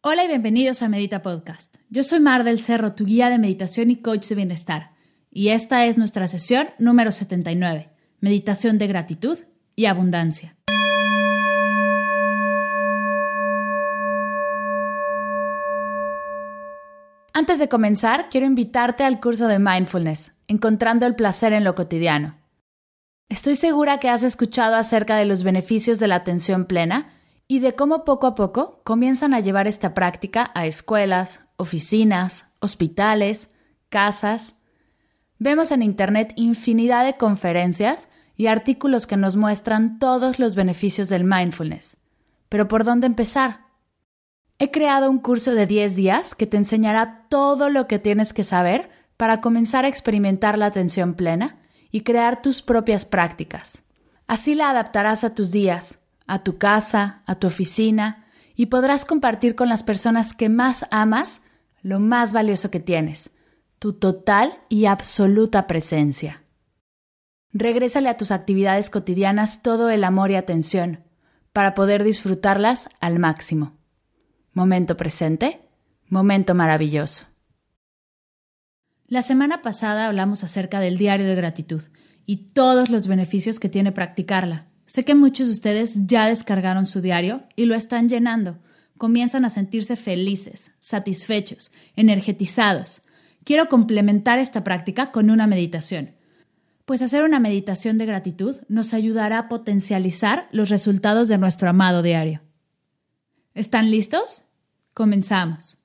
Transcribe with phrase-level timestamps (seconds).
[0.00, 1.78] Hola y bienvenidos a Medita Podcast.
[1.90, 4.92] Yo soy Mar del Cerro, tu guía de meditación y coach de bienestar.
[5.28, 7.90] Y esta es nuestra sesión número 79,
[8.20, 9.38] Meditación de gratitud
[9.74, 10.56] y abundancia.
[17.32, 22.36] Antes de comenzar, quiero invitarte al curso de Mindfulness, Encontrando el placer en lo cotidiano.
[23.28, 27.17] Estoy segura que has escuchado acerca de los beneficios de la atención plena
[27.48, 33.48] y de cómo poco a poco comienzan a llevar esta práctica a escuelas, oficinas, hospitales,
[33.88, 34.54] casas.
[35.38, 41.24] Vemos en Internet infinidad de conferencias y artículos que nos muestran todos los beneficios del
[41.24, 41.96] mindfulness.
[42.50, 43.66] Pero ¿por dónde empezar?
[44.58, 48.42] He creado un curso de 10 días que te enseñará todo lo que tienes que
[48.42, 51.58] saber para comenzar a experimentar la atención plena
[51.90, 53.82] y crear tus propias prácticas.
[54.26, 59.56] Así la adaptarás a tus días, a tu casa, a tu oficina y podrás compartir
[59.56, 61.42] con las personas que más amas
[61.82, 63.30] lo más valioso que tienes,
[63.78, 66.42] tu total y absoluta presencia.
[67.52, 71.04] Regrésale a tus actividades cotidianas todo el amor y atención
[71.52, 73.76] para poder disfrutarlas al máximo.
[74.52, 75.60] Momento presente,
[76.08, 77.24] momento maravilloso.
[79.06, 81.82] La semana pasada hablamos acerca del diario de gratitud
[82.26, 84.67] y todos los beneficios que tiene practicarla.
[84.88, 88.56] Sé que muchos de ustedes ya descargaron su diario y lo están llenando.
[88.96, 93.02] Comienzan a sentirse felices, satisfechos, energetizados.
[93.44, 96.14] Quiero complementar esta práctica con una meditación.
[96.86, 102.00] Pues hacer una meditación de gratitud nos ayudará a potencializar los resultados de nuestro amado
[102.00, 102.40] diario.
[103.52, 104.44] ¿Están listos?
[104.94, 105.77] Comenzamos.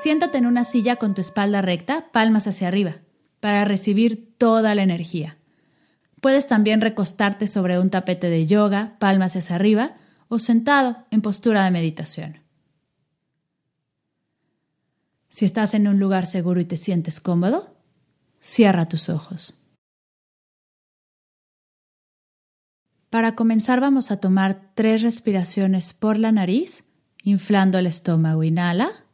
[0.00, 2.96] Siéntate en una silla con tu espalda recta, palmas hacia arriba,
[3.38, 5.36] para recibir toda la energía.
[6.22, 9.96] Puedes también recostarte sobre un tapete de yoga, palmas hacia arriba,
[10.28, 12.38] o sentado en postura de meditación.
[15.28, 17.76] Si estás en un lugar seguro y te sientes cómodo,
[18.38, 19.58] cierra tus ojos.
[23.10, 26.86] Para comenzar vamos a tomar tres respiraciones por la nariz,
[27.22, 28.42] inflando el estómago.
[28.44, 29.04] Inhala.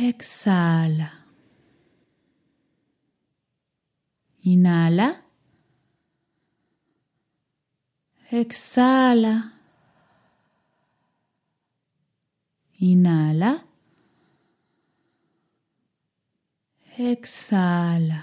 [0.00, 1.26] Exhala.
[4.42, 5.22] Inhala.
[8.30, 9.34] Exhala.
[12.78, 13.66] Inhala.
[16.96, 18.20] Exhala.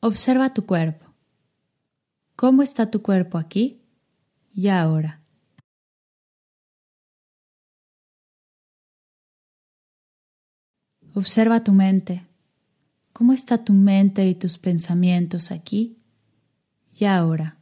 [0.00, 1.14] Observa tu cuerpo.
[2.36, 3.80] ¿Cómo está tu cuerpo aquí
[4.52, 5.22] y ahora?
[11.14, 12.26] Observa tu mente.
[13.12, 15.98] ¿Cómo está tu mente y tus pensamientos aquí
[16.94, 17.58] y ahora?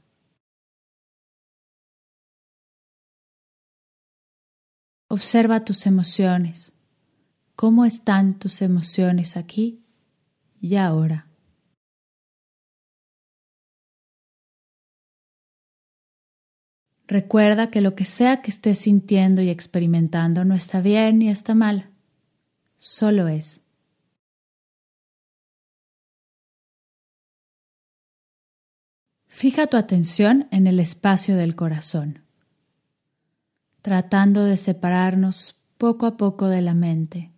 [5.09, 6.75] Observa tus emociones.
[7.55, 9.83] ¿Cómo están tus emociones aquí
[10.61, 11.27] y ahora?
[17.07, 21.55] Recuerda que lo que sea que estés sintiendo y experimentando no está bien ni está
[21.55, 21.89] mal,
[22.87, 23.63] solo es.
[29.27, 32.23] Fija tu atención en el espacio del corazón,
[33.83, 37.33] tratando de separarnos poco a poco de la mente,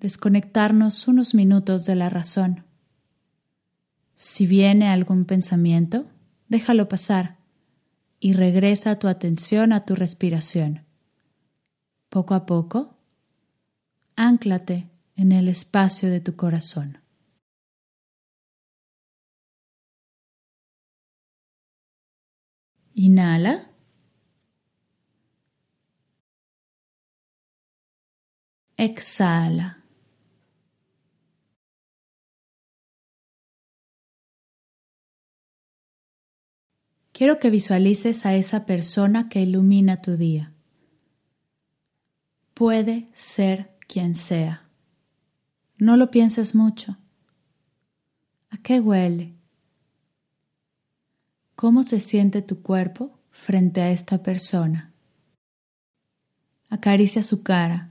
[0.00, 2.64] desconectarnos unos minutos de la razón.
[4.14, 6.06] Si viene algún pensamiento,
[6.48, 7.36] déjalo pasar
[8.18, 10.86] y regresa tu atención a tu respiración.
[12.08, 12.97] Poco a poco,
[15.16, 16.98] en el espacio de tu corazón.
[22.94, 23.70] Inhala.
[28.76, 29.84] Exhala.
[37.12, 40.52] Quiero que visualices a esa persona que ilumina tu día.
[42.54, 44.68] Puede ser quien sea.
[45.78, 46.96] No lo pienses mucho.
[48.50, 49.34] ¿A qué huele?
[51.56, 54.92] ¿Cómo se siente tu cuerpo frente a esta persona?
[56.68, 57.90] Acaricia su cara,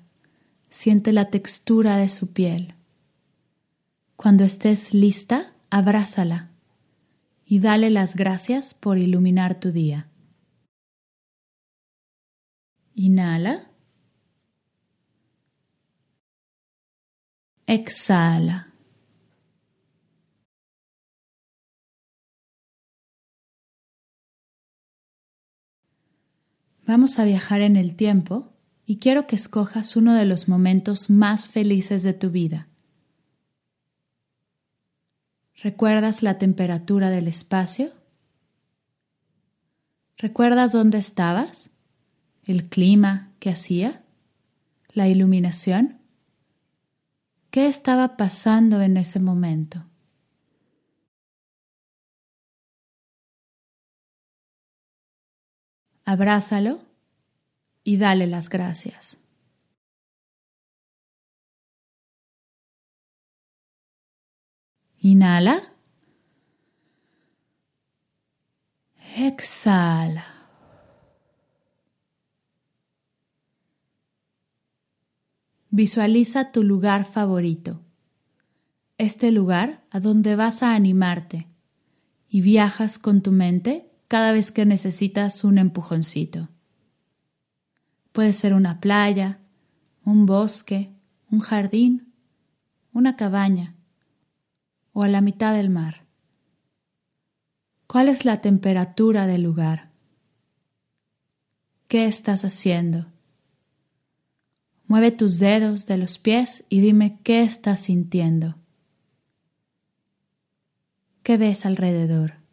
[0.70, 2.76] siente la textura de su piel.
[4.16, 6.52] Cuando estés lista, abrázala
[7.46, 10.10] y dale las gracias por iluminar tu día.
[12.94, 13.72] Inhala.
[17.68, 18.74] Exhala.
[26.86, 28.54] Vamos a viajar en el tiempo
[28.86, 32.70] y quiero que escojas uno de los momentos más felices de tu vida.
[35.62, 37.92] ¿Recuerdas la temperatura del espacio?
[40.18, 41.72] ¿Recuerdas dónde estabas?
[42.46, 44.04] ¿El clima que hacía?
[44.94, 45.97] ¿La iluminación?
[47.58, 49.84] ¿Qué estaba pasando en ese momento?
[56.06, 56.78] Abrázalo
[57.84, 59.18] y dale las gracias.
[65.00, 65.64] Inhala.
[69.16, 70.37] Exhala.
[75.70, 77.82] Visualiza tu lugar favorito,
[78.98, 81.48] este lugar a donde vas a animarte
[82.30, 86.48] y viajas con tu mente cada vez que necesitas un empujoncito.
[88.14, 89.40] Puede ser una playa,
[90.06, 90.94] un bosque,
[91.30, 92.14] un jardín,
[92.94, 93.76] una cabaña
[94.94, 96.06] o a la mitad del mar.
[97.88, 99.92] ¿Cuál es la temperatura del lugar?
[101.90, 103.08] ¿Qué estás haciendo?
[104.88, 108.56] Mueve tus dedos de los pies y dime qué estás sintiendo.
[111.24, 112.48] ¿Qué ves alrededor?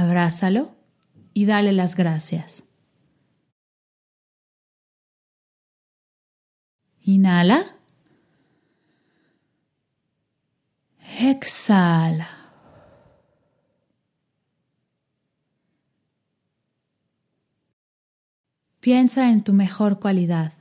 [0.00, 0.74] abrázalo
[1.34, 2.64] y dale las gracias.
[7.02, 7.76] Inhala.
[11.20, 12.39] Exhala.
[18.80, 20.54] Piensa en tu mejor cualidad.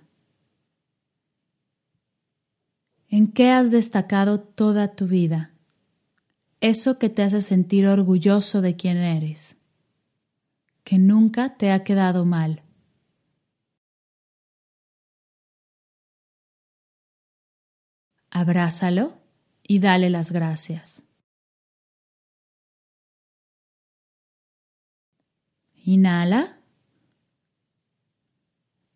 [3.07, 5.53] ¿En qué has destacado toda tu vida?
[6.61, 9.57] eso que te hace sentir orgulloso de quien eres,
[10.83, 12.63] que nunca te ha quedado mal.
[18.31, 19.17] Abrázalo
[19.63, 21.03] y dale las gracias.
[25.83, 26.58] Inhala.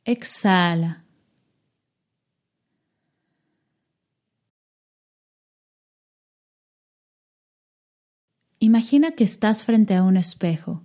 [0.06, 1.06] Exhala.
[8.60, 10.84] Imagina que estás frente a un espejo.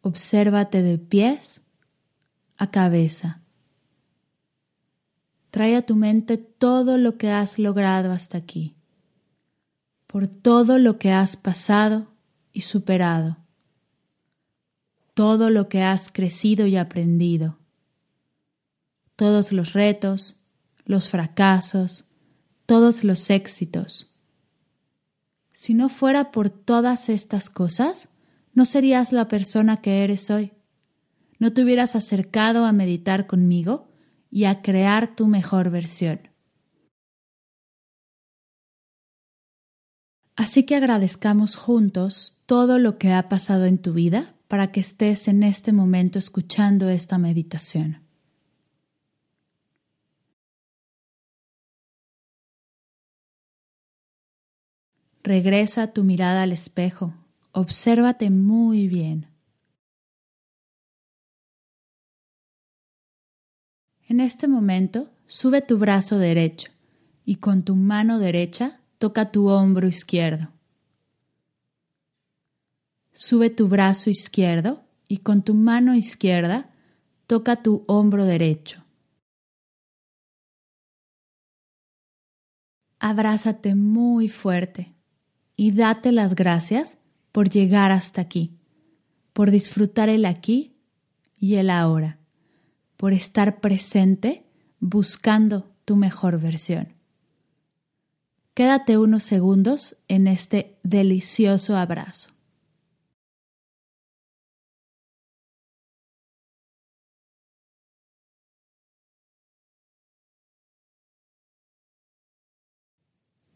[0.00, 1.62] Obsérvate de pies
[2.56, 3.40] a cabeza.
[5.50, 8.76] Trae a tu mente todo lo que has logrado hasta aquí,
[10.06, 12.12] por todo lo que has pasado
[12.52, 13.38] y superado,
[15.14, 17.61] todo lo que has crecido y aprendido,
[19.22, 20.40] todos los retos,
[20.84, 22.06] los fracasos,
[22.66, 24.12] todos los éxitos
[25.52, 28.08] si no fuera por todas estas cosas,
[28.52, 30.50] no serías la persona que eres hoy.
[31.38, 33.88] No te hubieras acercado a meditar conmigo
[34.28, 36.20] y a crear tu mejor versión.
[40.34, 45.28] Así que agradezcamos juntos todo lo que ha pasado en tu vida para que estés
[45.28, 48.01] en este momento escuchando esta meditación.
[55.24, 57.14] Regresa tu mirada al espejo.
[57.52, 59.28] Obsérvate muy bien.
[64.08, 66.72] En este momento, sube tu brazo derecho
[67.24, 70.48] y con tu mano derecha toca tu hombro izquierdo.
[73.12, 76.68] Sube tu brazo izquierdo y con tu mano izquierda
[77.28, 78.82] toca tu hombro derecho.
[82.98, 84.91] Abrázate muy fuerte
[85.62, 86.98] y date las gracias
[87.30, 88.50] por llegar hasta aquí,
[89.32, 90.74] por disfrutar el aquí
[91.38, 92.18] y el ahora,
[92.96, 94.44] por estar presente
[94.80, 96.88] buscando tu mejor versión.
[98.54, 102.30] Quédate unos segundos en este delicioso abrazo.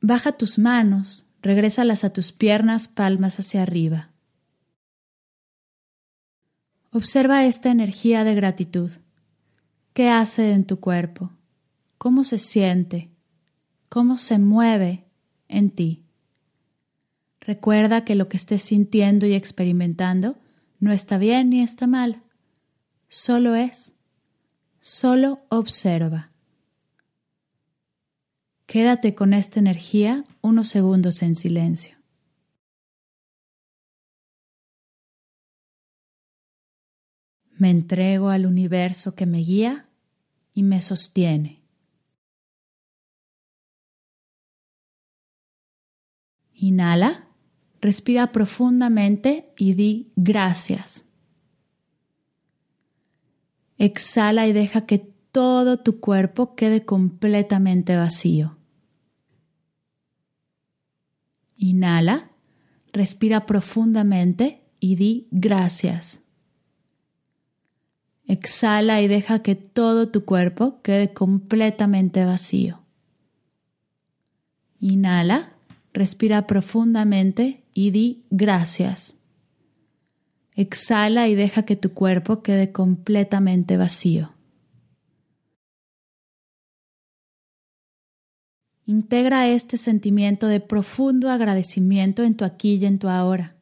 [0.00, 4.10] Baja tus manos regrésalas a tus piernas, palmas hacia arriba.
[6.90, 8.90] Observa esta energía de gratitud.
[9.92, 11.30] ¿Qué hace en tu cuerpo?
[11.98, 13.10] ¿Cómo se siente?
[13.88, 15.04] ¿Cómo se mueve
[15.48, 16.02] en ti?
[17.40, 20.36] Recuerda que lo que estés sintiendo y experimentando
[20.80, 22.22] no está bien ni está mal.
[23.08, 23.92] Solo es.
[24.80, 26.32] Solo observa.
[28.66, 31.96] Quédate con esta energía unos segundos en silencio.
[37.58, 39.88] Me entrego al universo que me guía
[40.52, 41.62] y me sostiene.
[46.52, 47.28] Inhala,
[47.80, 51.04] respira profundamente y di gracias.
[53.78, 58.55] Exhala y deja que todo tu cuerpo quede completamente vacío.
[61.56, 62.30] Inhala,
[62.92, 66.20] respira profundamente y di gracias.
[68.26, 72.80] Exhala y deja que todo tu cuerpo quede completamente vacío.
[74.80, 75.52] Inhala,
[75.92, 79.16] respira profundamente y di gracias.
[80.54, 84.35] Exhala y deja que tu cuerpo quede completamente vacío.
[88.88, 93.56] Integra este sentimiento de profundo agradecimiento en tu aquí y en tu ahora.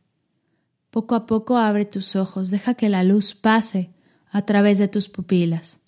[0.90, 3.90] Poco a poco abre tus ojos, deja que la luz pase
[4.30, 5.80] a través de tus pupilas.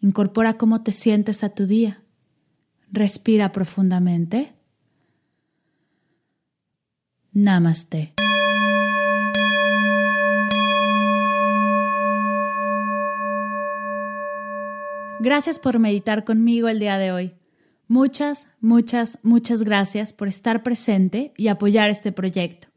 [0.00, 2.00] Incorpora cómo te sientes a tu día.
[2.92, 4.54] Respira profundamente.
[7.32, 8.14] Namaste.
[15.18, 17.37] Gracias por meditar conmigo el día de hoy.
[17.90, 22.68] Muchas, muchas, muchas gracias por estar presente y apoyar este proyecto.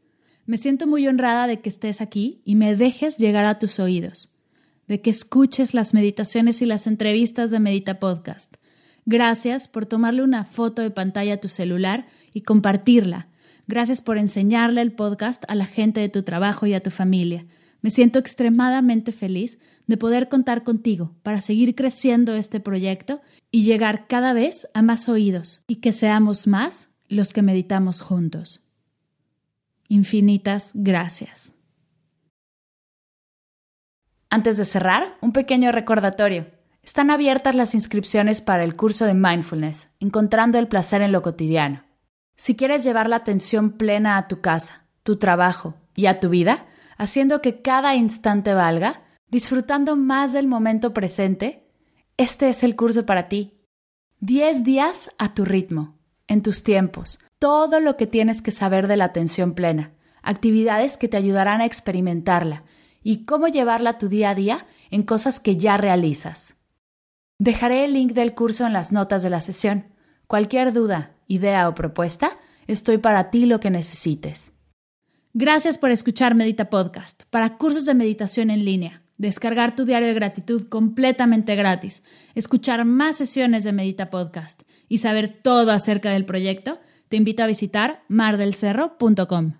[0.46, 4.34] Me siento muy honrada de que estés aquí y me dejes llegar a tus oídos,
[4.88, 8.56] de que escuches las meditaciones y las entrevistas de Medita Podcast.
[9.04, 13.28] Gracias por tomarle una foto de pantalla a tu celular y compartirla.
[13.66, 17.44] Gracias por enseñarle el podcast a la gente de tu trabajo y a tu familia.
[17.82, 23.20] Me siento extremadamente feliz de poder contar contigo para seguir creciendo este proyecto
[23.52, 28.64] y llegar cada vez a más oídos y que seamos más los que meditamos juntos.
[29.88, 31.52] Infinitas gracias.
[34.30, 36.46] Antes de cerrar, un pequeño recordatorio.
[36.82, 41.84] Están abiertas las inscripciones para el curso de mindfulness, encontrando el placer en lo cotidiano.
[42.34, 46.66] Si quieres llevar la atención plena a tu casa, tu trabajo y a tu vida,
[46.96, 51.61] haciendo que cada instante valga, disfrutando más del momento presente,
[52.22, 53.52] este es el curso para ti.
[54.20, 55.98] 10 días a tu ritmo,
[56.28, 61.08] en tus tiempos, todo lo que tienes que saber de la atención plena, actividades que
[61.08, 62.62] te ayudarán a experimentarla
[63.02, 66.54] y cómo llevarla a tu día a día en cosas que ya realizas.
[67.38, 69.88] Dejaré el link del curso en las notas de la sesión.
[70.28, 72.36] Cualquier duda, idea o propuesta,
[72.68, 74.52] estoy para ti lo que necesites.
[75.34, 80.14] Gracias por escuchar Medita Podcast para cursos de meditación en línea, descargar tu diario de
[80.14, 82.02] gratitud completamente gratis,
[82.34, 87.46] escuchar más sesiones de Medita Podcast y saber todo acerca del proyecto, te invito a
[87.46, 89.52] visitar mardelcerro.com.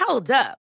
[0.00, 0.67] Hold up.